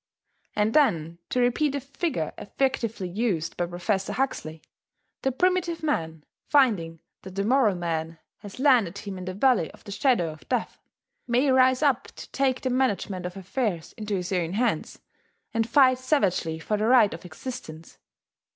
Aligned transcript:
And 0.55 0.73
then, 0.73 1.19
to 1.29 1.39
repeat 1.39 1.75
a 1.75 1.79
figure 1.79 2.33
effectively 2.39 3.07
used 3.07 3.55
by 3.55 3.67
Professor 3.67 4.13
Huxley, 4.13 4.63
the 5.21 5.31
Primitive 5.31 5.83
Man, 5.83 6.23
finding 6.49 7.01
that 7.21 7.35
the 7.35 7.43
Moral 7.43 7.75
Man 7.75 8.17
has 8.39 8.57
landed 8.57 8.97
him 8.97 9.19
in 9.19 9.25
the 9.25 9.35
valley 9.35 9.69
of 9.69 9.83
the 9.83 9.91
shadow 9.91 10.31
of 10.31 10.49
death, 10.49 10.79
may 11.27 11.51
rise 11.51 11.83
up 11.83 12.07
to 12.15 12.27
take 12.31 12.61
the 12.61 12.71
management 12.71 13.27
of 13.27 13.37
affairs 13.37 13.93
into 13.93 14.15
his 14.15 14.31
own 14.31 14.53
hands, 14.53 14.97
and 15.53 15.69
fight 15.69 15.99
savagely 15.99 16.57
for 16.57 16.77
the 16.77 16.87
right 16.87 17.13
of 17.13 17.23
existence. 17.23 17.99